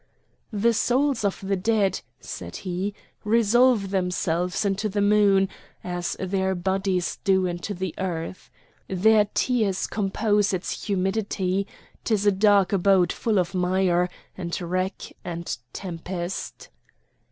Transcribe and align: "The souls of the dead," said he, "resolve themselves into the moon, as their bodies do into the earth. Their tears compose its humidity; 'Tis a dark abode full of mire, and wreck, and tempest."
"The 0.51 0.73
souls 0.73 1.23
of 1.23 1.39
the 1.41 1.55
dead," 1.55 2.01
said 2.19 2.55
he, 2.65 2.95
"resolve 3.23 3.91
themselves 3.91 4.65
into 4.65 4.89
the 4.89 4.99
moon, 4.99 5.47
as 5.83 6.13
their 6.19 6.55
bodies 6.55 7.19
do 7.23 7.45
into 7.45 7.75
the 7.75 7.93
earth. 7.99 8.49
Their 8.87 9.25
tears 9.35 9.85
compose 9.85 10.53
its 10.53 10.85
humidity; 10.87 11.67
'Tis 12.03 12.25
a 12.25 12.31
dark 12.31 12.73
abode 12.73 13.11
full 13.13 13.37
of 13.37 13.53
mire, 13.53 14.09
and 14.35 14.59
wreck, 14.59 15.13
and 15.23 15.55
tempest." 15.71 16.69